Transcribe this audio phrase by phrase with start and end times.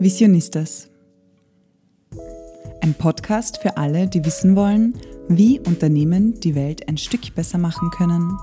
[0.00, 0.88] Visionistas.
[2.82, 4.94] Ein Podcast für alle, die wissen wollen,
[5.28, 8.38] wie Unternehmen die Welt ein Stück besser machen können.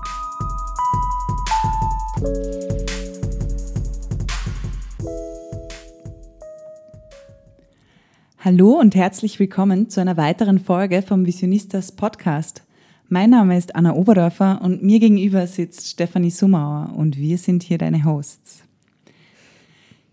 [8.38, 12.64] Hallo und herzlich willkommen zu einer weiteren Folge vom Visionistas Podcast.
[13.08, 17.78] Mein Name ist Anna Oberdorfer und mir gegenüber sitzt Stefanie Sumauer und wir sind hier
[17.78, 18.65] deine Hosts.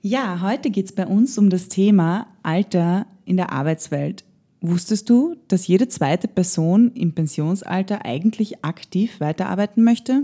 [0.05, 4.25] Ja, heute geht es bei uns um das Thema Alter in der Arbeitswelt.
[4.59, 10.23] Wusstest du, dass jede zweite Person im Pensionsalter eigentlich aktiv weiterarbeiten möchte?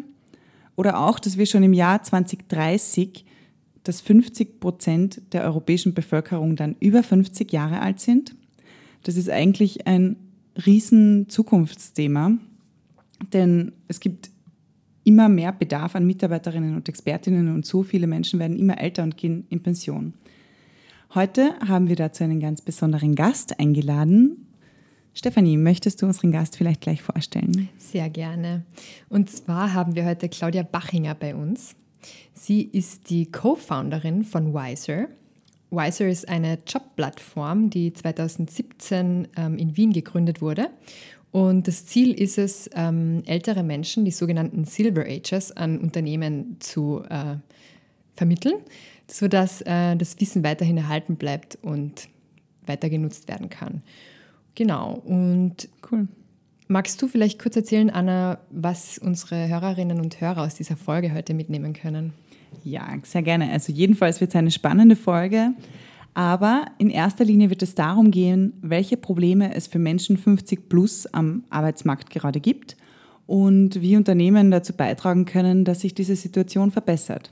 [0.76, 3.24] Oder auch, dass wir schon im Jahr 2030,
[3.86, 8.36] dass 50 Prozent der europäischen Bevölkerung dann über 50 Jahre alt sind?
[9.04, 10.18] Das ist eigentlich ein
[10.66, 12.34] riesen Zukunftsthema,
[13.32, 14.30] denn es gibt
[15.10, 19.18] immer mehr Bedarf an Mitarbeiterinnen und Expertinnen und so viele Menschen werden immer älter und
[19.18, 20.14] gehen in Pension.
[21.16, 24.46] Heute haben wir dazu einen ganz besonderen Gast eingeladen.
[25.16, 27.70] Stefanie, möchtest du unseren Gast vielleicht gleich vorstellen?
[27.80, 28.66] Sehr gerne.
[29.10, 31.76] Und zwar haben wir heute Claudia Bachinger bei uns.
[32.36, 35.08] Sie ist die Co-Founderin von Wiser.
[35.72, 40.70] Wiser ist eine Jobplattform, die 2017 ähm, in Wien gegründet wurde
[41.32, 47.04] und das Ziel ist es, ähm, ältere Menschen, die sogenannten Silver Ages, an Unternehmen zu
[47.10, 47.36] äh,
[48.16, 48.56] vermitteln,
[49.08, 52.10] sodass äh, das Wissen weiterhin erhalten bleibt und
[52.66, 53.84] weiter genutzt werden kann.
[54.56, 54.94] Genau.
[55.06, 56.08] Und cool.
[56.68, 61.34] Magst du vielleicht kurz erzählen, Anna, was unsere Hörerinnen und Hörer aus dieser Folge heute
[61.34, 62.14] mitnehmen können?
[62.64, 63.52] Ja, sehr gerne.
[63.52, 65.54] Also jedenfalls wird es eine spannende Folge.
[66.14, 71.06] Aber in erster Linie wird es darum gehen, welche Probleme es für Menschen 50 plus
[71.08, 72.76] am Arbeitsmarkt gerade gibt
[73.28, 77.32] und wie Unternehmen dazu beitragen können, dass sich diese Situation verbessert.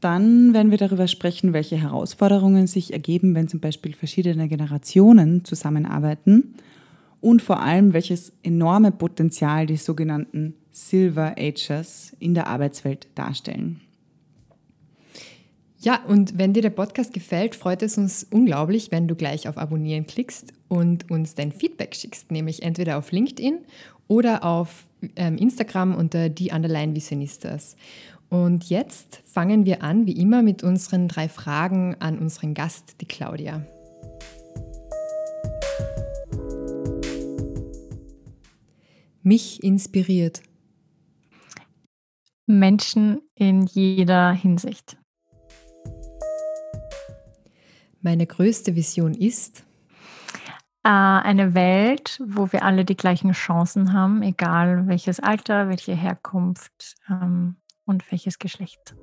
[0.00, 6.54] Dann werden wir darüber sprechen, welche Herausforderungen sich ergeben, wenn zum Beispiel verschiedene Generationen zusammenarbeiten
[7.20, 13.80] und vor allem, welches enorme Potenzial die sogenannten Silver Ages in der Arbeitswelt darstellen.
[15.86, 19.56] Ja, und wenn dir der Podcast gefällt, freut es uns unglaublich, wenn du gleich auf
[19.56, 23.60] Abonnieren klickst und uns dein Feedback schickst, nämlich entweder auf LinkedIn
[24.08, 27.76] oder auf ähm, Instagram unter die Underline Visionistas.
[28.30, 33.06] Und jetzt fangen wir an, wie immer, mit unseren drei Fragen an unseren Gast, die
[33.06, 33.64] Claudia.
[39.22, 40.42] Mich inspiriert.
[42.48, 44.96] Menschen in jeder Hinsicht.
[48.06, 49.64] Meine größte Vision ist
[50.84, 56.94] äh, eine Welt, wo wir alle die gleichen Chancen haben, egal welches Alter, welche Herkunft
[57.10, 58.94] ähm, und welches Geschlecht.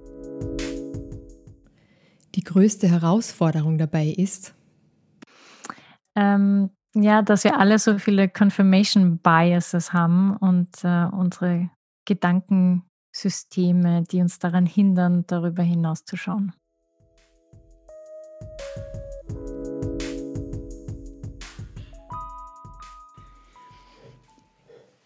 [2.36, 4.56] Die größte Herausforderung dabei ist?
[6.16, 11.69] Ähm, ja, dass wir alle so viele Confirmation Biases haben und äh, unsere
[12.06, 16.53] Gedankensysteme, die uns daran hindern, darüber hinauszuschauen.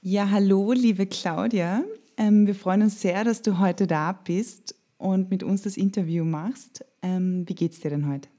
[0.09, 1.83] Ja, hallo, liebe Claudia.
[2.15, 6.23] Ähm, wir freuen uns sehr, dass du heute da bist und mit uns das Interview
[6.23, 6.85] machst.
[7.01, 8.29] Ähm, wie geht's dir denn heute?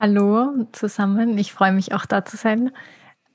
[0.00, 2.72] Hallo zusammen, ich freue mich auch da zu sein.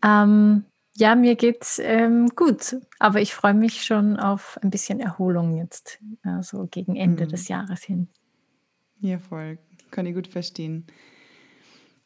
[0.04, 0.66] Ähm,
[0.98, 5.98] ja, mir geht's ähm, gut, aber ich freue mich schon auf ein bisschen Erholung jetzt,
[6.24, 7.30] also gegen Ende mhm.
[7.30, 8.10] des Jahres hin.
[9.00, 9.60] Ja, voll,
[9.92, 10.88] kann ich gut verstehen.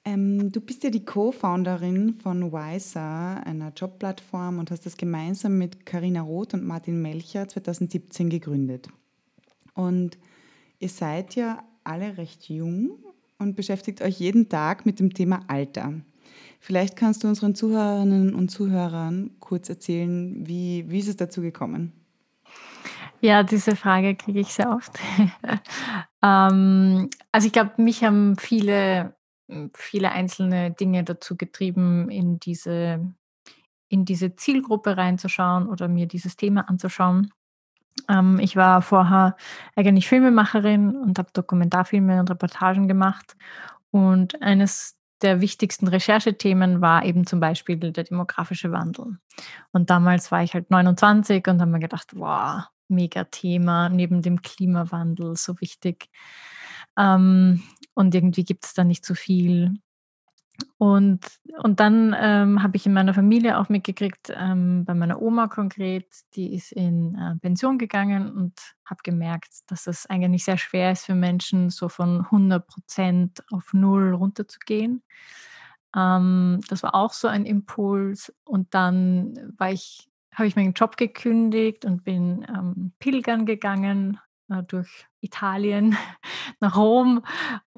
[0.08, 5.88] Ähm, du bist ja die Co-Founderin von Wiser, einer Jobplattform, und hast das gemeinsam mit
[5.88, 8.88] Karina Roth und Martin Melcher 2017 gegründet.
[9.74, 10.20] Und
[10.78, 13.00] ihr seid ja alle recht jung
[13.40, 15.94] und beschäftigt euch jeden Tag mit dem Thema Alter.
[16.60, 21.94] Vielleicht kannst du unseren Zuhörerinnen und Zuhörern kurz erzählen, wie, wie ist es dazu gekommen?
[23.22, 24.92] Ja, diese Frage kriege ich sehr oft.
[26.24, 29.16] ähm, also ich glaube, mich haben viele
[29.74, 33.14] viele einzelne Dinge dazu getrieben, in diese
[33.88, 37.32] in diese Zielgruppe reinzuschauen oder mir dieses Thema anzuschauen.
[38.09, 39.36] Ähm, ich war vorher
[39.76, 43.36] eigentlich Filmemacherin und habe Dokumentarfilme und Reportagen gemacht.
[43.92, 49.18] Und eines der wichtigsten Recherchethemen war eben zum Beispiel der demografische Wandel.
[49.72, 54.41] Und damals war ich halt 29 und habe mir gedacht, wow, mega Thema, neben dem
[54.41, 56.09] Klimawandel so wichtig.
[56.98, 57.64] Ähm,
[57.96, 59.80] und irgendwie gibt es da nicht so viel
[60.78, 61.22] Und,
[61.64, 66.08] und dann ähm, habe ich in meiner Familie auch mitgekriegt, ähm, bei meiner Oma konkret,
[66.36, 68.53] die ist in äh, Pension gegangen und
[68.86, 73.74] habe gemerkt, dass es eigentlich sehr schwer ist für Menschen, so von 100 Prozent auf
[73.74, 75.02] Null runterzugehen.
[75.96, 78.34] Ähm, das war auch so ein Impuls.
[78.44, 84.20] Und dann ich, habe ich meinen Job gekündigt und bin ähm, pilgern gegangen
[84.68, 85.97] durch Italien
[86.59, 87.24] nach Rom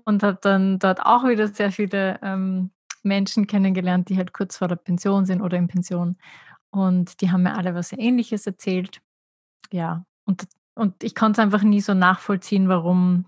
[0.04, 2.72] und habe dann dort auch wieder sehr viele ähm,
[3.04, 6.18] Menschen kennengelernt, die halt kurz vor der Pension sind oder in Pension.
[6.69, 9.02] Und die haben mir alle was Ähnliches erzählt.
[9.72, 13.25] Ja, und, und ich konnte es einfach nie so nachvollziehen, warum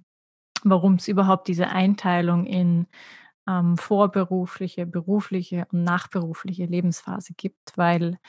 [0.64, 2.88] warum es überhaupt diese Einteilung in
[3.48, 8.20] ähm, vorberufliche, berufliche und nachberufliche Lebensphase gibt, weil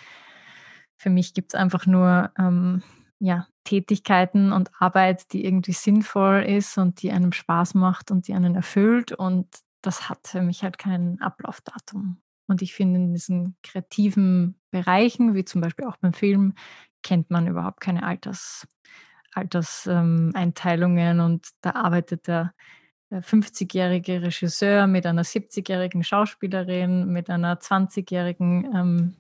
[0.97, 2.83] für mich gibt es einfach nur ähm,
[3.21, 8.35] ja, Tätigkeiten und Arbeit, die irgendwie sinnvoll ist und die einem Spaß macht und die
[8.35, 9.13] einen erfüllt.
[9.13, 9.47] Und
[9.83, 12.21] das hat für mich halt kein Ablaufdatum.
[12.49, 16.55] Und ich finde, in diesen kreativen Bereichen, wie zum Beispiel auch beim Film,
[17.03, 18.67] kennt man überhaupt keine Alters,
[19.35, 21.21] Alterseinteilungen.
[21.21, 22.55] Ähm, und da arbeitet der
[23.13, 29.15] 50-jährige Regisseur mit einer 70-jährigen Schauspielerin, mit einer 20-jährigen ähm,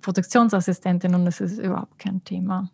[0.00, 2.70] Produktionsassistentin und es ist überhaupt kein Thema.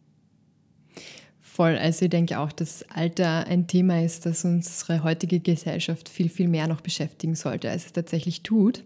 [1.61, 6.31] Voll, also ich denke auch, dass Alter ein Thema ist, das unsere heutige Gesellschaft viel,
[6.31, 8.83] viel mehr noch beschäftigen sollte, als es tatsächlich tut.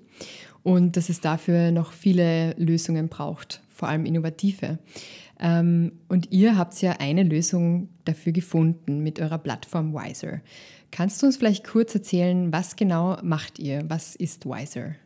[0.65, 4.81] Und dass es dafür noch viele Lösungen braucht, vor allem innovative.
[5.39, 10.41] Ähm, und ihr habt ja eine Lösung dafür gefunden mit eurer Plattform Wiser.
[10.91, 13.85] Kannst du uns vielleicht kurz erzählen, was genau macht ihr?
[13.87, 14.97] Was ist Wiser?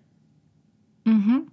[1.04, 1.48] Mhm.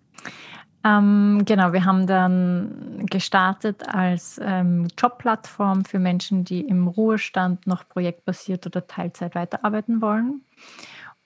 [0.85, 7.89] Ähm, genau, wir haben dann gestartet als ähm, Jobplattform für Menschen, die im Ruhestand noch
[7.89, 10.41] projektbasiert oder Teilzeit weiterarbeiten wollen.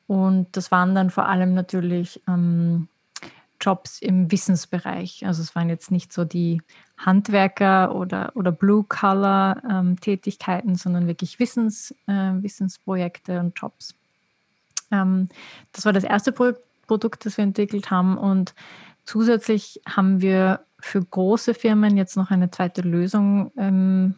[0.08, 2.88] Und das waren dann vor allem natürlich ähm,
[3.60, 5.26] Jobs im Wissensbereich.
[5.26, 6.62] Also es waren jetzt nicht so die
[6.98, 13.94] Handwerker oder, oder Blue-Collar-Tätigkeiten, ähm, sondern wirklich Wissens, äh, Wissensprojekte und Jobs.
[14.90, 15.28] Ähm,
[15.74, 16.54] das war das erste Pro
[16.88, 18.18] Produkt, das wir entwickelt haben.
[18.18, 18.56] Und
[19.10, 24.14] zusätzlich haben wir für große Firmen jetzt noch eine zweite Lösung ähm,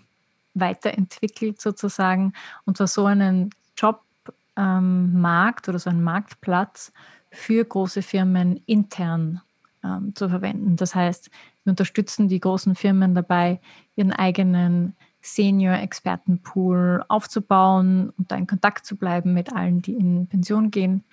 [0.54, 2.34] weiterentwickelt sozusagen.
[2.66, 6.92] Und zwar so einen Jobmarkt oder so einen Marktplatz
[7.32, 9.40] für große Firmen intern
[9.82, 10.76] ähm, zu verwenden.
[10.76, 11.32] Das heißt,
[11.64, 13.62] wir unterstützen die großen Firmen dabei,
[13.96, 20.70] ihren eigenen Senior-Expertenpool aufzubauen und da in Kontakt zu bleiben mit allen, die in Pension
[20.70, 21.06] gehen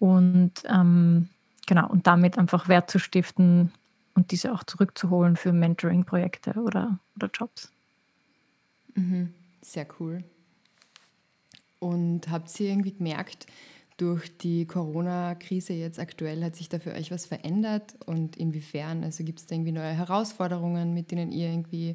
[0.00, 1.30] und ähm,
[1.66, 3.72] genau und damit einfach Wert zu stiften
[4.14, 7.70] und diese auch zurückzuholen für Mentoring-Projekte oder, oder Jobs.
[8.94, 9.32] Mhm.
[9.60, 10.24] Sehr cool.
[11.78, 13.46] Und habt ihr irgendwie gemerkt,
[13.96, 19.04] durch die Corona-Krise jetzt aktuell hat sich da für euch was verändert und inwiefern?
[19.04, 21.94] Also gibt es da irgendwie neue Herausforderungen, mit denen ihr irgendwie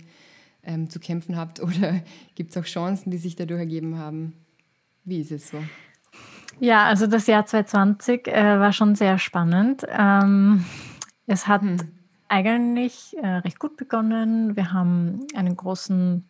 [0.63, 2.01] ähm, zu kämpfen habt oder
[2.35, 4.33] gibt es auch Chancen, die sich dadurch ergeben haben?
[5.03, 5.57] Wie ist es so?
[6.63, 9.83] Ja, also das Jahr 2020 äh, war schon sehr spannend.
[9.89, 10.63] Ähm,
[11.25, 11.77] es hat hm.
[12.29, 14.55] eigentlich äh, recht gut begonnen.
[14.55, 16.29] Wir haben einen großen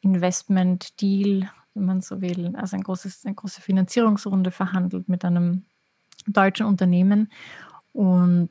[0.00, 5.64] Investment-Deal wenn man so will, also ein großes, eine große Finanzierungsrunde verhandelt mit einem
[6.26, 7.30] deutschen Unternehmen.
[7.92, 8.50] Und,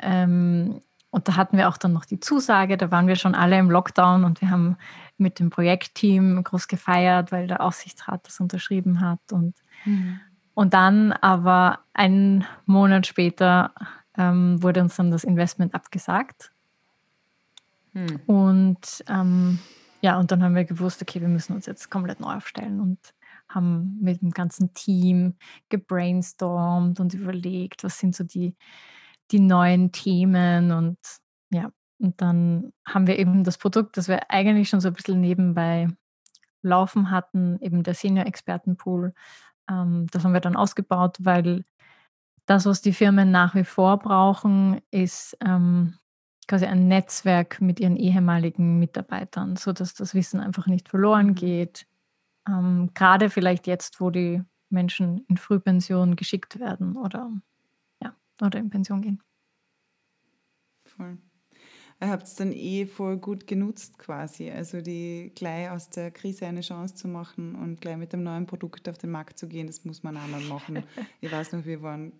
[0.00, 0.80] ähm,
[1.10, 3.70] und da hatten wir auch dann noch die Zusage, da waren wir schon alle im
[3.70, 4.76] Lockdown und wir haben
[5.16, 9.20] mit dem Projektteam groß gefeiert, weil der Aufsichtsrat das unterschrieben hat.
[9.30, 9.54] Und,
[9.84, 10.20] mhm.
[10.54, 13.72] Und dann aber einen Monat später
[14.16, 16.52] ähm, wurde uns dann das Investment abgesagt.
[17.92, 18.20] Mhm.
[18.26, 19.58] Und ähm,
[20.00, 22.98] ja, und dann haben wir gewusst, okay, wir müssen uns jetzt komplett neu aufstellen und
[23.48, 25.34] haben mit dem ganzen Team
[25.68, 28.54] gebrainstormt und überlegt, was sind so die,
[29.30, 30.98] die neuen Themen und
[31.50, 35.20] ja, und dann haben wir eben das Produkt, das wir eigentlich schon so ein bisschen
[35.20, 35.88] nebenbei
[36.62, 39.14] laufen hatten, eben der Senior-Expertenpool,
[39.70, 41.64] ähm, das haben wir dann ausgebaut, weil
[42.46, 45.94] das, was die Firmen nach wie vor brauchen, ist ähm,
[46.46, 51.34] quasi ein Netzwerk mit ihren ehemaligen Mitarbeitern, sodass das Wissen einfach nicht verloren mhm.
[51.34, 51.86] geht.
[52.46, 57.30] Ähm, gerade vielleicht jetzt, wo die Menschen in Frühpension geschickt werden oder,
[58.02, 59.22] ja, oder in Pension gehen.
[60.84, 61.18] Voll.
[62.00, 66.46] Ihr habt es dann eh voll gut genutzt quasi, also die gleich aus der Krise
[66.46, 69.66] eine Chance zu machen und gleich mit dem neuen Produkt auf den Markt zu gehen,
[69.66, 70.82] das muss man auch mal machen.
[71.20, 72.12] ich weiß noch, wir waren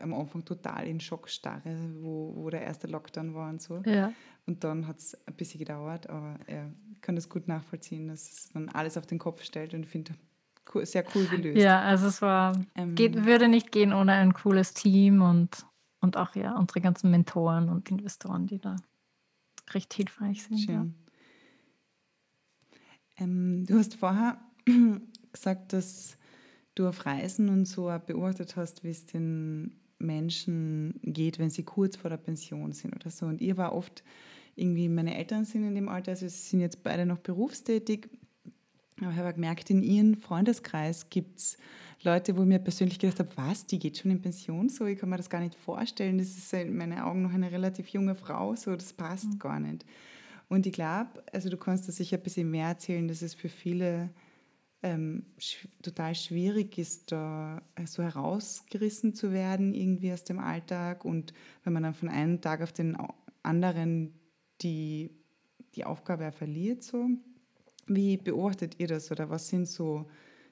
[0.00, 3.82] am Anfang total in Schockstarre, wo, wo der erste Lockdown war und so.
[3.86, 4.12] Ja.
[4.46, 8.30] Und dann hat es ein bisschen gedauert, aber ja, ich kann das gut nachvollziehen, dass
[8.30, 10.14] es dann alles auf den Kopf stellt und finde,
[10.82, 11.62] sehr cool gelöst.
[11.62, 15.64] Ja, also es war, Ähm, geht, würde nicht gehen ohne ein cooles Team und,
[16.00, 18.76] und auch ja unsere ganzen Mentoren und Investoren, die da
[19.70, 20.58] recht hilfreich sind.
[20.58, 20.66] Ja.
[20.66, 20.94] schön.
[23.16, 24.40] Ähm, du hast vorher
[25.32, 26.16] gesagt, dass
[26.74, 31.96] du auf Reisen und so beobachtet hast, wie es den Menschen geht, wenn sie kurz
[31.96, 33.26] vor der Pension sind oder so.
[33.26, 34.02] Und ihr war oft
[34.56, 38.08] irgendwie, meine Eltern sind in dem Alter, also sie sind jetzt beide noch berufstätig.
[39.00, 41.58] Aber ich habe gemerkt, in ihrem Freundeskreis gibt es
[42.04, 44.84] Leute, wo ich mir persönlich gedacht habe, was, die geht schon in Pension so?
[44.84, 46.18] Ich kann mir das gar nicht vorstellen.
[46.18, 49.86] Das ist in meinen Augen noch eine relativ junge Frau, so das passt gar nicht.
[50.48, 53.48] Und ich glaube, also du kannst da sicher ein bisschen mehr erzählen, dass es für
[53.48, 54.10] viele
[54.82, 61.06] ähm, sch total schwierig ist, da äh, so herausgerissen zu werden irgendwie aus dem Alltag
[61.06, 61.32] und
[61.62, 62.98] wenn man dann von einem Tag auf den
[63.42, 64.12] anderen
[64.60, 65.10] die,
[65.74, 66.82] die Aufgabe verliert.
[66.82, 67.08] So.
[67.86, 70.06] Wie beobachtet ihr das oder was sind so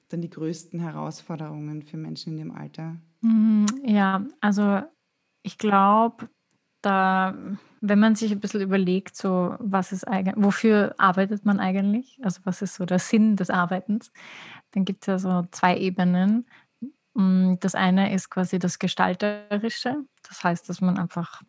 [0.09, 2.97] dann die größten Herausforderungen für Menschen in dem Alter?
[3.21, 4.81] Mm, Ja, also
[5.43, 6.29] ich glaube,
[6.81, 7.35] da,
[7.81, 12.19] wenn man sich ein bisschen überlegt, so was ist eigentlich, wofür arbeitet man eigentlich?
[12.23, 14.11] Also was ist so der Sinn des Arbeitens?
[14.71, 16.45] Dann gibt es ja so zwei Ebenen.
[17.15, 19.97] Mm, Das eine ist quasi das Gestalterische.
[20.27, 21.43] Das heißt, dass man einfach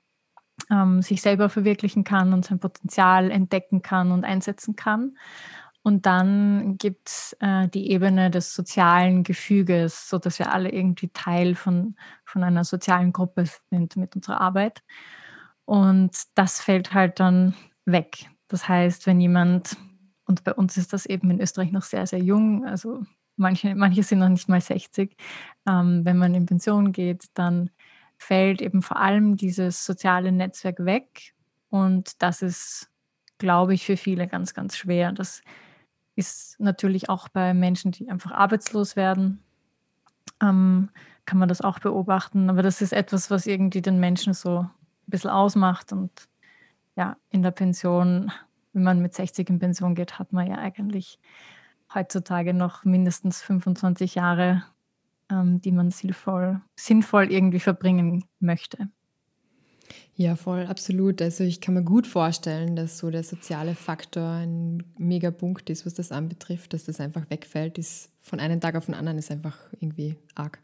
[0.71, 5.17] ähm, sich selber verwirklichen kann und sein Potenzial entdecken kann und einsetzen kann.
[5.85, 11.09] Und dann gibt es äh, die Ebene des sozialen Gefüges, so dass wir alle irgendwie
[11.09, 14.83] Teil von, von einer sozialen Gruppe sind mit unserer Arbeit.
[15.67, 18.31] Und das fällt halt dann weg.
[18.49, 19.77] Das heißt, wenn jemand,
[20.25, 23.03] und bei uns ist das eben in Österreich noch sehr, sehr jung, also
[23.37, 25.15] manche, manche sind noch nicht mal 60,
[25.69, 27.69] ähm, wenn man in Pension geht, dann
[28.17, 31.35] fällt eben vor allem dieses soziale Netzwerk weg.
[31.69, 32.91] Und das ist,
[33.37, 35.13] glaube ich, für viele ganz, ganz schwer.
[35.13, 35.43] Das
[36.17, 39.43] ist natürlich auch bei Menschen, die einfach arbeitslos werden,
[40.41, 40.91] ähm,
[41.25, 42.51] kann man das auch beobachten.
[42.51, 44.71] Aber das ist etwas, was irgendwie den Menschen so ein
[45.07, 45.93] bisschen ausmacht.
[45.93, 46.11] Und
[46.97, 48.31] ja, in der Pension,
[48.73, 51.19] wenn man mit 60 in Pension geht, hat man ja eigentlich
[51.93, 54.65] heutzutage noch mindestens 25 Jahre,
[55.31, 58.89] ähm, die man sinnvoll, sinnvoll irgendwie verbringen möchte.
[60.17, 61.21] Ja, voll, absolut.
[61.21, 65.87] Also ich kann mir gut vorstellen, dass so der soziale Faktor ein mega Punkt ist,
[65.87, 69.31] was das anbetrifft, dass das einfach wegfällt, ist von einem Tag auf den anderen ist
[69.31, 70.61] einfach irgendwie arg.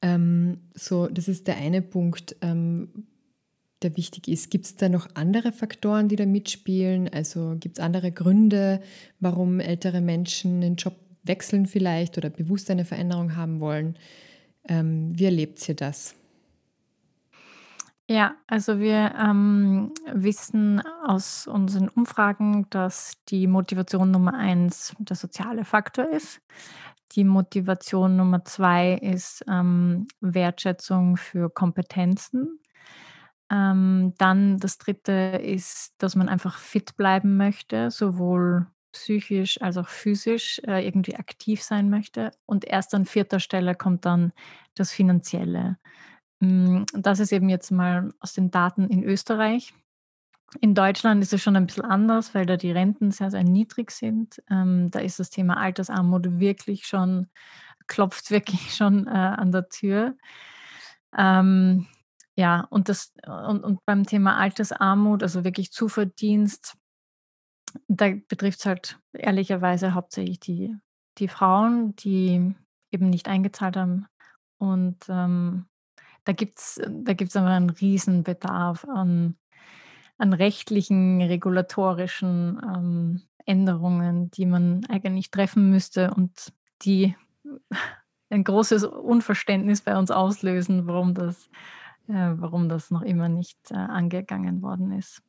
[0.00, 2.88] Ähm, so, das ist der eine Punkt, ähm,
[3.82, 4.50] der wichtig ist.
[4.50, 7.08] Gibt es da noch andere Faktoren, die da mitspielen?
[7.08, 8.80] Also gibt es andere Gründe,
[9.20, 13.96] warum ältere Menschen den Job wechseln vielleicht oder bewusst eine Veränderung haben wollen?
[14.68, 16.14] Ähm, wie erlebt ihr das?
[18.12, 25.64] Ja, also wir ähm, wissen aus unseren Umfragen, dass die Motivation Nummer eins der soziale
[25.64, 26.42] Faktor ist.
[27.12, 32.60] Die Motivation Nummer zwei ist ähm, Wertschätzung für Kompetenzen.
[33.50, 39.88] Ähm, dann das dritte ist, dass man einfach fit bleiben möchte, sowohl psychisch als auch
[39.88, 42.30] physisch äh, irgendwie aktiv sein möchte.
[42.44, 44.32] Und erst an vierter Stelle kommt dann
[44.74, 45.78] das Finanzielle.
[46.42, 49.72] Mm, Das ist eben jetzt mal aus den Daten in Österreich.
[50.60, 53.90] In Deutschland ist es schon ein bisschen anders, weil da die Renten sehr, sehr niedrig
[53.92, 54.42] sind.
[54.50, 57.28] Ähm, da ist das Thema Altersarmut wirklich schon,
[57.86, 60.16] klopft wirklich schon äh, an der Tür.
[61.16, 61.86] Ähm,
[62.36, 66.76] ja, und, das, und, und beim Thema Altersarmut, also wirklich Zuverdienst,
[67.88, 70.74] da betrifft es halt ehrlicherweise hauptsächlich die,
[71.18, 72.54] die Frauen, die
[72.90, 74.06] eben nicht eingezahlt haben.
[74.58, 75.66] Und ähm,
[76.24, 79.36] da gibt es da gibt's aber einen Riesenbedarf an,
[80.18, 86.52] an rechtlichen, regulatorischen ähm, Änderungen, die man eigentlich treffen müsste und
[86.82, 87.16] die
[88.30, 91.48] ein großes Unverständnis bei uns auslösen, warum das,
[92.08, 95.22] äh, warum das noch immer nicht äh, angegangen worden ist.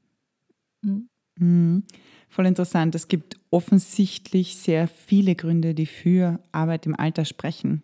[0.82, 1.10] Mhm.
[1.40, 1.84] Mhm.
[2.30, 2.96] Voll interessant.
[2.96, 7.84] Es gibt offensichtlich sehr viele Gründe, die für Arbeit im Alter sprechen.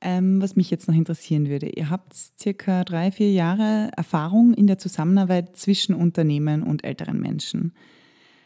[0.00, 4.68] Ähm, was mich jetzt noch interessieren würde, ihr habt circa drei, vier Jahre Erfahrung in
[4.68, 7.72] der Zusammenarbeit zwischen Unternehmen und älteren Menschen.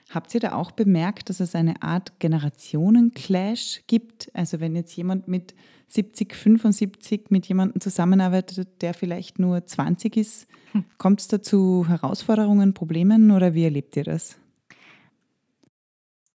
[0.09, 4.30] Habt ihr da auch bemerkt, dass es eine Art Generationen-Clash gibt?
[4.35, 5.54] Also wenn jetzt jemand mit
[5.88, 10.85] 70, 75 mit jemandem zusammenarbeitet, der vielleicht nur 20 ist, Hm.
[10.97, 14.38] kommt es da zu Herausforderungen, Problemen oder wie erlebt ihr das?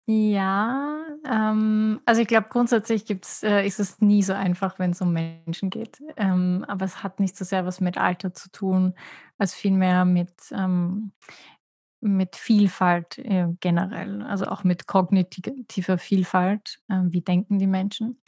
[0.08, 5.00] Ja, ähm, also ich glaube, grundsätzlich gibt's, äh, ist es nie so einfach, wenn es
[5.00, 6.00] um Menschen geht.
[6.16, 8.94] Ähm, aber es hat nicht so sehr was mit Alter zu tun,
[9.36, 11.10] als vielmehr mit, ähm,
[12.00, 16.78] mit Vielfalt äh, generell, also auch mit kognitiver Vielfalt.
[16.88, 18.20] Äh, wie denken die Menschen?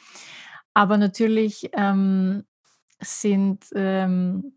[0.74, 2.44] Aber natürlich ähm,
[3.00, 4.56] sind ähm,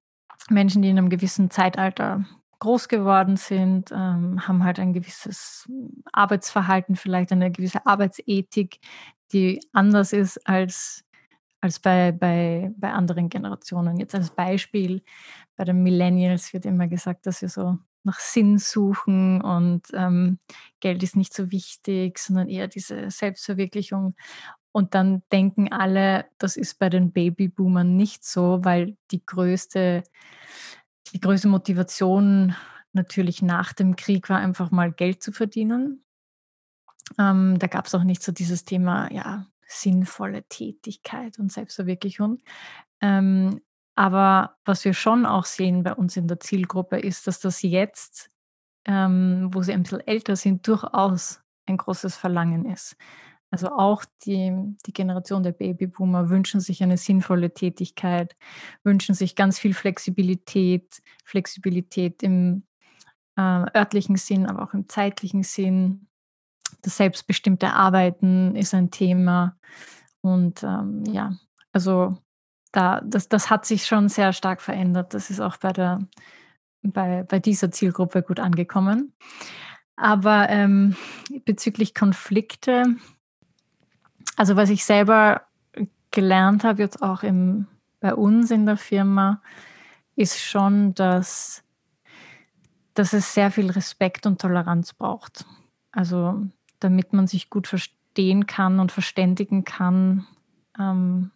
[0.49, 2.25] Menschen, die in einem gewissen Zeitalter
[2.61, 5.67] groß geworden sind, ähm, haben halt ein gewisses
[6.13, 8.79] Arbeitsverhalten, vielleicht eine gewisse Arbeitsethik,
[9.33, 11.03] die anders ist als,
[11.59, 13.97] als bei, bei, bei anderen Generationen.
[13.97, 15.01] Jetzt als Beispiel,
[15.57, 20.37] bei den Millennials wird immer gesagt, dass sie so nach Sinn suchen und ähm,
[20.79, 24.15] Geld ist nicht so wichtig, sondern eher diese Selbstverwirklichung.
[24.71, 30.03] Und dann denken alle, das ist bei den Babyboomern nicht so, weil die größte
[31.13, 32.55] die größte Motivation
[32.93, 36.03] natürlich nach dem Krieg war einfach mal Geld zu verdienen.
[37.19, 42.39] Ähm, da gab es auch nicht so dieses Thema, ja, sinnvolle Tätigkeit und Selbstverwirklichung.
[43.01, 43.61] Ähm,
[43.95, 48.29] aber was wir schon auch sehen bei uns in der Zielgruppe ist, dass das jetzt,
[48.85, 52.95] ähm, wo sie ein bisschen älter sind, durchaus ein großes Verlangen ist.
[53.51, 54.53] Also auch die,
[54.85, 58.37] die Generation der Babyboomer wünschen sich eine sinnvolle Tätigkeit,
[58.83, 62.63] wünschen sich ganz viel Flexibilität, Flexibilität im
[63.35, 63.41] äh,
[63.77, 66.07] örtlichen Sinn, aber auch im zeitlichen Sinn.
[66.81, 69.57] Das selbstbestimmte Arbeiten ist ein Thema.
[70.21, 71.35] Und ähm, ja,
[71.73, 72.17] also
[72.71, 75.13] da, das, das hat sich schon sehr stark verändert.
[75.13, 75.99] Das ist auch bei, der,
[76.83, 79.13] bei, bei dieser Zielgruppe gut angekommen.
[79.97, 80.95] Aber ähm,
[81.43, 82.95] bezüglich Konflikte,
[84.35, 85.41] also was ich selber
[86.11, 87.67] gelernt habe, jetzt auch im,
[87.99, 89.41] bei uns in der Firma,
[90.15, 91.63] ist schon, dass,
[92.93, 95.45] dass es sehr viel Respekt und Toleranz braucht.
[95.91, 96.41] Also
[96.79, 100.27] damit man sich gut verstehen kann und verständigen kann,
[100.77, 101.31] ähm,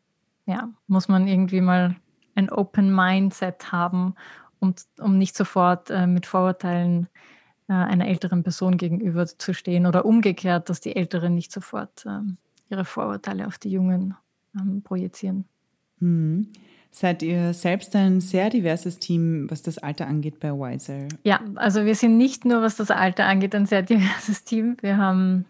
[0.45, 1.95] ja, muss man irgendwie mal
[2.35, 4.15] ein Open Mindset haben,
[4.59, 7.07] um, um nicht sofort äh, mit Vorurteilen
[7.67, 12.19] äh, einer älteren Person gegenüber zu stehen oder umgekehrt, dass die Älteren nicht sofort äh,
[12.69, 14.15] ihre Vorurteile auf die Jungen
[14.55, 15.45] ähm, projizieren.
[15.99, 16.51] Mhm.
[16.91, 21.09] Seid ihr selbst ein sehr diverses Team, was das Alter angeht bei Wiser?
[21.23, 24.77] Ja, also wir sind nicht nur, was das Alter angeht, ein sehr diverses Team.
[24.79, 25.45] Wir haben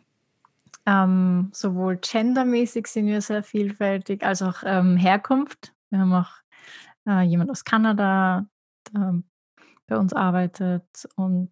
[0.87, 5.73] ähm, sowohl gendermäßig sind wir sehr vielfältig, als auch ähm, Herkunft.
[5.89, 6.31] Wir haben auch
[7.07, 8.47] äh, jemand aus Kanada,
[8.91, 9.21] der
[9.87, 11.51] bei uns arbeitet und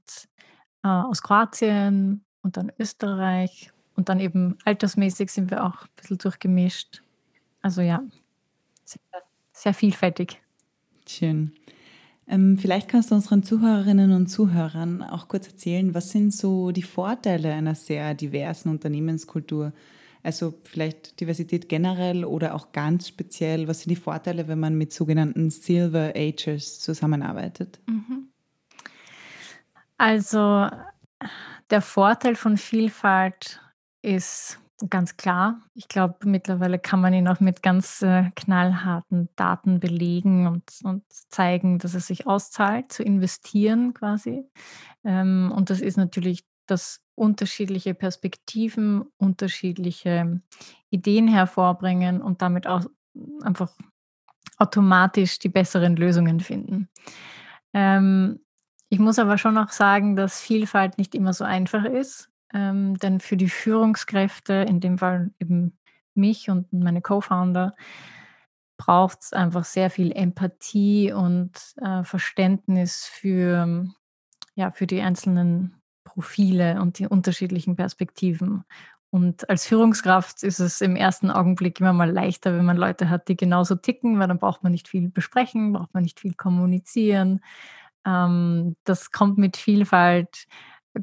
[0.83, 6.17] äh, aus Kroatien und dann Österreich und dann eben altersmäßig sind wir auch ein bisschen
[6.17, 7.01] durchgemischt.
[7.61, 8.03] Also ja,
[8.83, 9.01] sehr,
[9.51, 10.41] sehr vielfältig.
[11.07, 11.53] Schön.
[12.27, 16.83] Ähm, vielleicht kannst du unseren Zuhörerinnen und Zuhörern auch kurz erzählen, was sind so die
[16.83, 19.73] Vorteile einer sehr diversen Unternehmenskultur?
[20.23, 24.93] Also vielleicht Diversität generell oder auch ganz speziell, was sind die Vorteile, wenn man mit
[24.93, 27.81] sogenannten Silver Ages zusammenarbeitet?
[27.87, 28.29] Mhm.
[29.97, 30.69] Also
[31.69, 33.59] der Vorteil von Vielfalt
[34.03, 35.61] ist ganz klar.
[35.73, 41.03] Ich glaube, mittlerweile kann man ihn auch mit ganz äh, knallharten Daten belegen und, und
[41.09, 44.43] zeigen, dass es sich auszahlt, zu investieren quasi.
[45.03, 50.41] Ähm, und das ist natürlich, dass unterschiedliche Perspektiven, unterschiedliche
[50.89, 52.85] Ideen hervorbringen und damit auch
[53.41, 53.71] einfach
[54.57, 56.89] automatisch die besseren Lösungen finden.
[57.73, 58.39] Ähm,
[58.89, 62.29] ich muss aber schon auch sagen, dass Vielfalt nicht immer so einfach ist.
[62.53, 65.77] Ähm, denn für die Führungskräfte, in dem Fall eben
[66.15, 67.75] mich und meine Co-Founder,
[68.77, 73.87] braucht es einfach sehr viel Empathie und äh, Verständnis für,
[74.55, 78.63] ja, für die einzelnen Profile und die unterschiedlichen Perspektiven.
[79.09, 83.27] Und als Führungskraft ist es im ersten Augenblick immer mal leichter, wenn man Leute hat,
[83.27, 87.39] die genauso ticken, weil dann braucht man nicht viel besprechen, braucht man nicht viel kommunizieren.
[88.05, 90.47] Ähm, das kommt mit Vielfalt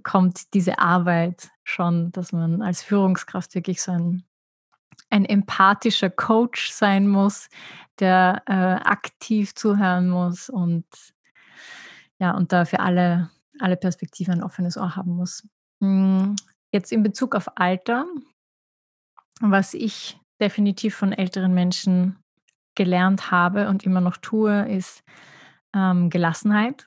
[0.02, 4.24] kommt diese Arbeit schon, dass man als Führungskraft wirklich so ein,
[5.10, 7.48] ein empathischer Coach sein muss,
[7.98, 10.84] der äh, aktiv zuhören muss und
[12.18, 15.48] ja, und da für alle, alle Perspektiven ein offenes Ohr haben muss.
[15.80, 16.36] Hm,
[16.70, 18.04] jetzt in Bezug auf Alter,
[19.40, 22.18] was ich definitiv von älteren Menschen
[22.74, 25.02] gelernt habe und immer noch tue, ist
[25.74, 26.86] ähm, Gelassenheit.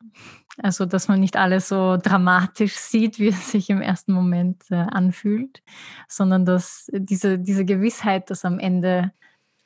[0.60, 4.76] Also, dass man nicht alles so dramatisch sieht, wie es sich im ersten Moment äh,
[4.76, 5.64] anfühlt,
[6.08, 9.12] sondern dass diese, diese Gewissheit, dass am Ende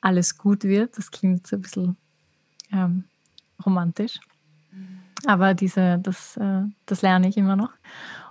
[0.00, 1.96] alles gut wird, das klingt so ein bisschen
[2.72, 3.04] ähm,
[3.64, 4.18] romantisch.
[5.26, 7.72] Aber diese, das, äh, das lerne ich immer noch.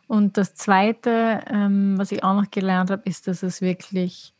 [0.07, 4.33] Und das Zweite, ähm, was ich auch noch gelernt habe, ist, dass es wirklich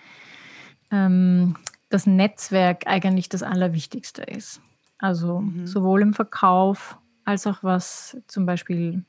[0.92, 1.56] ähm,
[1.90, 4.62] das Netzwerk eigentlich das Allerwichtigste ist.
[4.98, 5.68] Also mhm.
[5.68, 9.04] sowohl im Verkauf als auch was zum Beispiel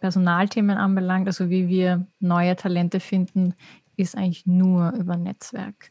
[0.00, 3.54] Personalthemen anbelangt, also wie wir neue Talente finden,
[3.96, 5.90] ist eigentlich nur über Netzwerk.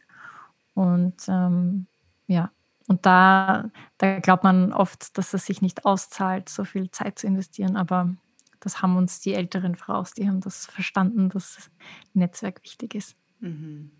[0.73, 1.87] Und ähm,
[2.27, 2.51] ja,
[2.87, 7.27] und da, da glaubt man oft, dass es sich nicht auszahlt, so viel Zeit zu
[7.27, 8.15] investieren, aber
[8.61, 11.69] das haben uns die älteren Fraus, die haben das verstanden, dass
[12.13, 13.17] Netzwerk wichtig ist.
[13.41, 13.91] Mhm.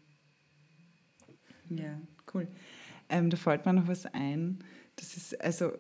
[1.70, 2.00] Ja,
[2.34, 2.48] cool.
[3.10, 4.64] Ähm, da fällt mir noch was ein.
[4.96, 5.74] Das ist, also,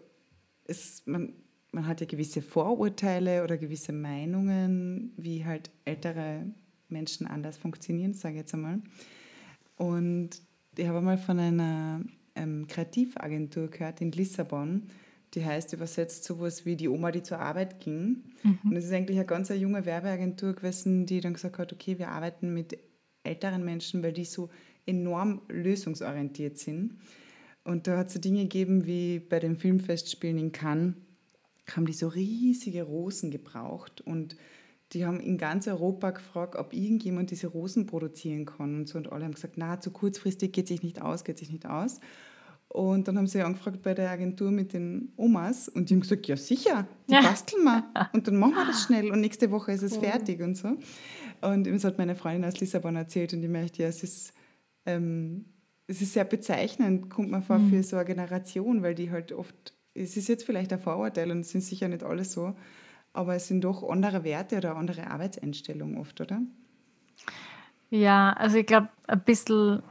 [0.65, 1.34] es, man,
[1.75, 6.45] man hat ja gewisse Vorurteile oder gewisse Meinungen, wie halt ältere
[6.88, 8.81] Menschen anders funktionieren, sage ich jetzt einmal.
[9.75, 10.29] Und
[10.77, 12.01] ich habe mal von einer
[12.35, 14.83] ähm, Kreativagentur gehört in Lissabon,
[15.33, 18.23] die heißt übersetzt sowas wie die Oma, die zur Arbeit ging.
[18.43, 18.59] Mhm.
[18.63, 21.99] Und es ist eigentlich eine ganz eine junge Werbeagentur gewesen, die dann gesagt hat, okay,
[21.99, 22.79] wir arbeiten mit
[23.23, 24.49] älteren Menschen, weil die so
[24.85, 26.99] enorm lösungsorientiert sind.
[27.65, 30.93] Und da hat es so Dinge gegeben wie bei den Filmfestspielen in Cannes,
[31.73, 34.36] haben die so riesige Rosen gebraucht und
[34.91, 38.97] die haben in ganz Europa gefragt, ob irgendjemand diese Rosen produzieren kann und so.
[38.97, 41.99] Und alle haben gesagt, na, zu kurzfristig geht sich nicht aus, geht sich nicht aus.
[42.67, 46.28] Und dann haben sie angefragt bei der Agentur mit den Omas und die haben gesagt,
[46.28, 47.21] ja sicher, die ja.
[47.21, 50.56] basteln wir und dann machen wir das schnell und nächste Woche ist es fertig und
[50.56, 50.75] so.
[51.41, 54.34] Und das hat meine Freundin aus Lissabon erzählt und die möchte, ja, es ist,
[54.86, 55.45] ähm,
[55.88, 57.69] es ist sehr bezeichnend, kommt man vor, mhm.
[57.69, 61.39] für so eine Generation, weil die halt oft, es ist jetzt vielleicht ein Vorurteil und
[61.39, 62.55] es sind sicher nicht alle so,
[63.13, 66.41] aber es sind doch andere Werte oder andere Arbeitseinstellungen oft, oder?
[67.89, 69.81] Ja, also ich glaube, ein bisschen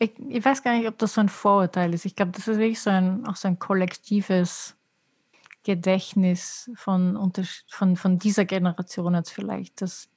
[0.00, 2.06] ich, ich weiß gar nicht, ob das so ein Vorurteil ist.
[2.06, 4.76] Ich glaube, das ist wirklich so ein, auch so ein kollektives
[5.62, 7.32] Gedächtnis von,
[7.68, 10.08] von, von dieser Generation jetzt vielleicht, dass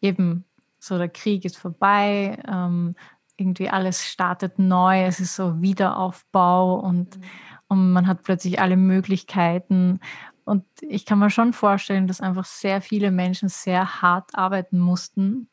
[0.00, 0.44] eben
[0.78, 2.94] so der Krieg ist vorbei, ähm,
[3.42, 7.22] irgendwie alles startet neu, es ist so Wiederaufbau und, mhm.
[7.68, 10.00] und man hat plötzlich alle Möglichkeiten.
[10.44, 15.48] Und ich kann mir schon vorstellen, dass einfach sehr viele Menschen sehr hart arbeiten mussten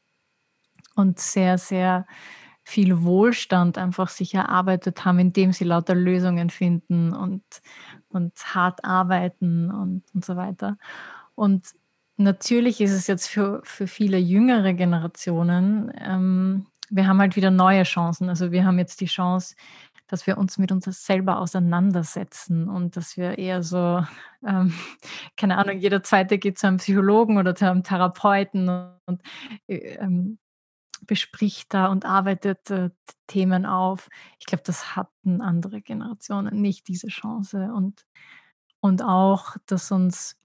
[0.95, 2.05] und sehr, sehr
[2.63, 7.43] viel Wohlstand einfach sich erarbeitet haben, indem sie lauter Lösungen finden und,
[8.09, 10.77] und hart arbeiten und, und so weiter.
[11.33, 11.73] Und
[12.17, 17.83] natürlich ist es jetzt für, für viele jüngere Generationen, ähm, wir haben halt wieder neue
[17.83, 18.29] Chancen.
[18.29, 19.55] Also wir haben jetzt die Chance,
[20.07, 24.03] dass wir uns mit uns selber auseinandersetzen und dass wir eher so,
[24.47, 24.73] ähm,
[25.37, 29.21] keine Ahnung, jeder zweite geht zu einem Psychologen oder zu einem Therapeuten und
[29.67, 30.39] ähm,
[31.05, 32.89] bespricht da und arbeitet äh,
[33.27, 34.09] Themen auf.
[34.39, 37.71] Ich glaube, das hatten andere Generationen nicht, diese Chance.
[37.73, 38.05] Und,
[38.79, 40.37] und auch, dass uns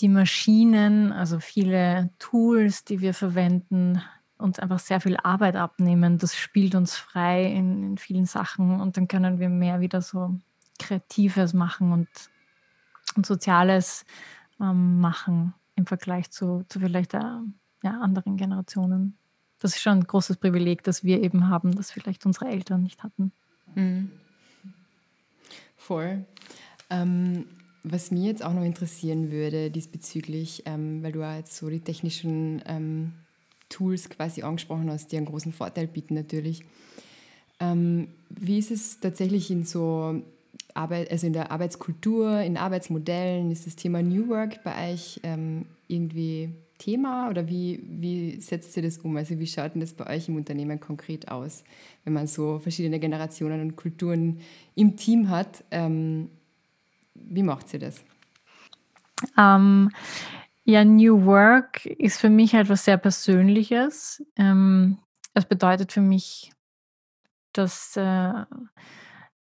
[0.00, 4.02] die Maschinen, also viele Tools, die wir verwenden,
[4.38, 6.18] uns einfach sehr viel Arbeit abnehmen.
[6.18, 10.34] Das spielt uns frei in, in vielen Sachen und dann können wir mehr wieder so
[10.78, 12.08] Kreatives machen und,
[13.16, 14.04] und Soziales
[14.60, 17.20] ähm, machen im Vergleich zu, zu vielleicht äh,
[17.82, 19.16] ja, anderen Generationen
[19.58, 23.02] das ist schon ein großes Privileg, das wir eben haben, das vielleicht unsere Eltern nicht
[23.02, 23.32] hatten.
[23.74, 24.10] Mhm.
[25.76, 26.24] Voll.
[26.90, 27.46] Ähm,
[27.82, 31.80] was mir jetzt auch noch interessieren würde diesbezüglich, ähm, weil du ja jetzt so die
[31.80, 33.12] technischen ähm,
[33.68, 36.62] Tools quasi angesprochen hast, die einen großen Vorteil bieten natürlich.
[37.60, 40.22] Ähm, wie ist es tatsächlich in so
[40.74, 45.66] Arbeit, also in der Arbeitskultur, in Arbeitsmodellen, ist das Thema New Work bei euch ähm,
[45.88, 49.16] irgendwie Thema oder wie, wie setzt ihr das um?
[49.16, 51.64] Also wie schaut denn das bei euch im Unternehmen konkret aus,
[52.04, 54.40] wenn man so verschiedene Generationen und Kulturen
[54.74, 55.64] im Team hat?
[55.70, 56.28] Ähm,
[57.14, 58.04] wie macht sie das?
[59.38, 59.90] Ähm,
[60.66, 64.22] ja, New Work ist für mich etwas sehr Persönliches.
[64.36, 64.98] Ähm,
[65.34, 66.52] es bedeutet für mich,
[67.52, 68.44] dass, äh,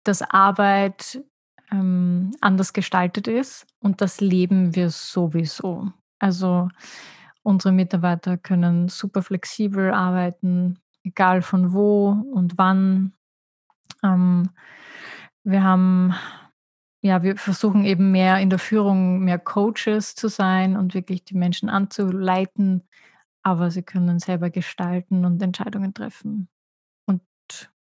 [0.04, 1.22] dass Arbeit
[1.70, 5.92] ähm, anders gestaltet ist und das leben wir sowieso.
[6.18, 6.68] Also
[7.48, 13.14] Unsere Mitarbeiter können super flexibel arbeiten, egal von wo und wann.
[14.02, 14.50] Ähm,
[15.44, 16.14] wir haben,
[17.00, 21.36] ja, wir versuchen eben mehr in der Führung mehr Coaches zu sein und wirklich die
[21.36, 22.82] Menschen anzuleiten,
[23.42, 26.48] aber sie können selber gestalten und Entscheidungen treffen.
[27.06, 27.22] Und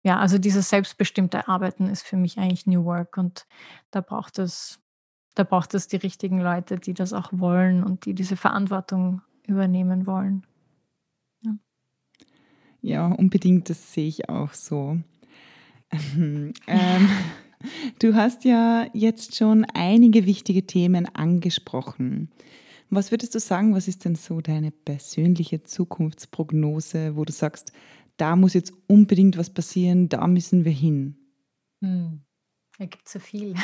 [0.03, 3.47] ja, also dieses selbstbestimmte Arbeiten ist für mich eigentlich New Work und
[3.91, 4.81] da braucht es,
[5.35, 10.07] da braucht es die richtigen Leute, die das auch wollen und die diese Verantwortung übernehmen
[10.07, 10.47] wollen.
[11.43, 11.55] Ja,
[12.81, 14.99] ja unbedingt, das sehe ich auch so.
[15.93, 16.55] ähm,
[17.99, 22.31] du hast ja jetzt schon einige wichtige Themen angesprochen.
[22.91, 27.73] Was würdest du sagen, was ist denn so deine persönliche Zukunftsprognose, wo du sagst,
[28.19, 31.17] da muss jetzt unbedingt was passieren, da müssen wir hin?
[31.83, 32.23] Hm.
[32.79, 33.55] Da gibt es so viel.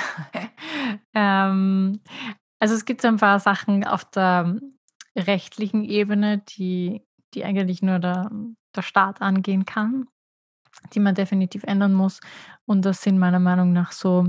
[1.14, 2.00] ähm,
[2.60, 4.58] Also es gibt so ein paar Sachen auf der
[5.16, 7.02] rechtlichen Ebene, die,
[7.34, 8.30] die eigentlich nur der,
[8.74, 10.06] der Staat angehen kann,
[10.92, 12.20] die man definitiv ändern muss.
[12.66, 14.26] Und das sind meiner Meinung nach so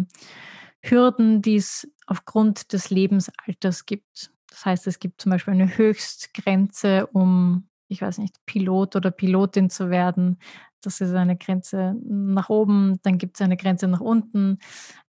[0.81, 4.31] Hürden, die es aufgrund des Lebensalters gibt.
[4.49, 9.69] Das heißt, es gibt zum Beispiel eine Höchstgrenze, um, ich weiß nicht, Pilot oder Pilotin
[9.69, 10.39] zu werden.
[10.81, 14.59] Das ist eine Grenze nach oben, dann gibt es eine Grenze nach unten,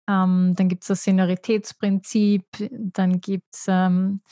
[0.09, 4.23] ähm, dann gibt es das Senioritätsprinzip, dann gibt es ähm,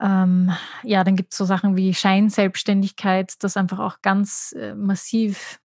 [0.00, 0.50] ähm,
[0.82, 5.60] ja, so Sachen wie Scheinselbstständigkeit, das einfach auch ganz äh, massiv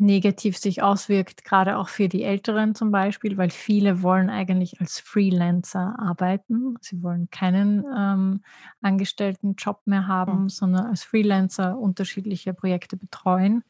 [0.00, 5.00] negativ sich auswirkt, gerade auch für die Älteren zum Beispiel, weil viele wollen eigentlich als
[5.00, 6.76] Freelancer arbeiten.
[6.80, 8.42] Sie wollen keinen ähm,
[8.82, 10.48] angestellten Job mehr haben, mhm.
[10.48, 13.64] sondern als Freelancer unterschiedliche Projekte betreuen.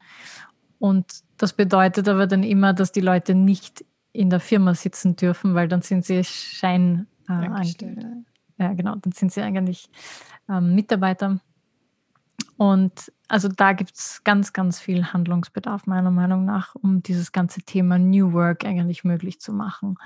[0.78, 5.54] Und das bedeutet aber dann immer, dass die Leute nicht in der Firma sitzen dürfen,
[5.54, 8.22] weil dann sind sie Schein äh.
[8.58, 9.90] Ja, genau, dann sind sie eigentlich
[10.48, 11.40] ähm, Mitarbeiter
[12.56, 17.62] und also da gibt es ganz, ganz viel Handlungsbedarf meiner Meinung nach, um dieses ganze
[17.62, 19.96] Thema New Work eigentlich möglich zu machen.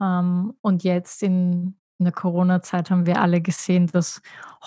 [0.00, 4.22] Ähm, und jetzt in, in der Corona-Zeit haben wir alle gesehen, dass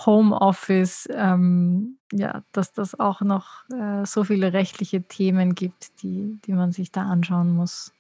[0.06, 6.54] Homeoffice, ähm, ja, dass das auch noch äh, so viele rechtliche Themen gibt, die, die
[6.54, 7.94] man sich da anschauen muss,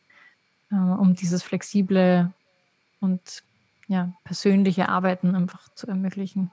[0.69, 2.32] äh, um dieses flexible
[2.99, 3.43] und
[3.88, 6.51] ja, persönliche Arbeiten einfach zu ermöglichen.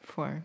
[0.00, 0.42] Voll.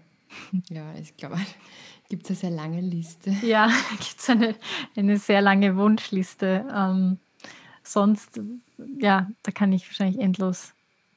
[0.69, 1.37] Ja, ich glaube,
[2.09, 3.31] gibt es eine sehr lange Liste.
[3.43, 4.55] Ja, gibt es eine,
[4.95, 6.65] eine sehr lange Wunschliste.
[6.73, 7.17] Ähm,
[7.83, 8.39] sonst,
[8.99, 10.73] ja, da kann ich wahrscheinlich endlos,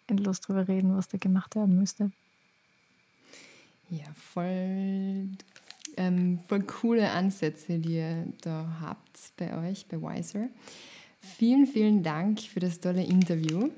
[0.07, 2.11] endlos drüber reden, was da gemacht werden müsste.
[3.91, 5.29] Ja, voll,
[5.97, 10.49] ähm, voll coole Ansätze, die ihr da habt bei euch, bei Wiser.
[11.21, 13.71] Vielen, vielen Dank für das tolle Interview.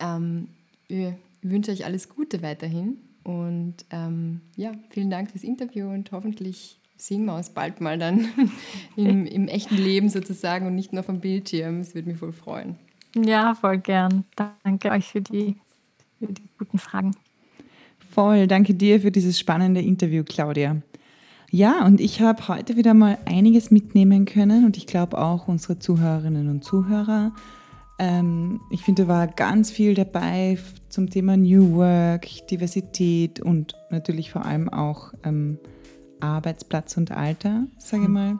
[0.00, 0.48] Ähm,
[0.88, 6.78] ich wünsche euch alles Gute weiterhin und ähm, ja, vielen Dank fürs Interview und hoffentlich
[6.96, 8.26] sehen wir uns bald mal dann
[8.96, 11.80] im, im echten Leben sozusagen und nicht nur vom Bildschirm.
[11.80, 12.76] Es würde mich voll freuen.
[13.14, 14.24] Ja, voll gern.
[14.64, 15.56] Danke euch für die,
[16.18, 17.14] für die guten Fragen.
[17.98, 20.80] Voll, danke dir für dieses spannende Interview, Claudia.
[21.50, 25.78] Ja, und ich habe heute wieder mal einiges mitnehmen können und ich glaube auch unsere
[25.78, 27.34] Zuhörerinnen und Zuhörer.
[27.98, 30.56] Ähm, ich finde, da war ganz viel dabei
[30.88, 35.58] zum Thema New Work, Diversität und natürlich vor allem auch ähm,
[36.20, 38.12] Arbeitsplatz und Alter, sage ich hm.
[38.12, 38.38] mal.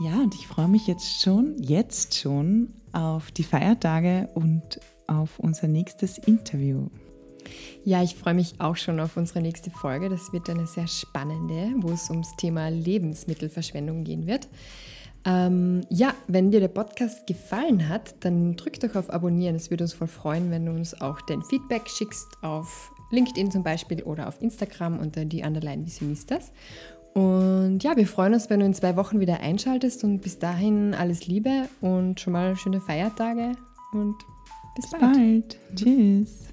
[0.00, 5.66] Ja, und ich freue mich jetzt schon, jetzt schon auf die Feiertage und auf unser
[5.66, 6.88] nächstes Interview.
[7.84, 10.08] Ja, ich freue mich auch schon auf unsere nächste Folge.
[10.08, 14.48] Das wird eine sehr spannende, wo es ums Thema Lebensmittelverschwendung gehen wird.
[15.24, 19.56] Ähm, ja, wenn dir der Podcast gefallen hat, dann drück doch auf Abonnieren.
[19.56, 23.62] Es würde uns voll freuen, wenn du uns auch dein Feedback schickst auf LinkedIn zum
[23.62, 26.52] Beispiel oder auf Instagram unter die Underline Visionistas.
[27.14, 30.94] Und ja, wir freuen uns, wenn du in zwei Wochen wieder einschaltest und bis dahin
[30.94, 33.52] alles Liebe und schon mal schöne Feiertage
[33.92, 34.16] und
[34.76, 35.16] bis, bis bald.
[35.16, 35.58] bald.
[35.74, 36.48] Tschüss.